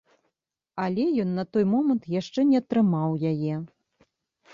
[0.85, 3.53] Але ён на той момант яшчэ не атрымаў яе.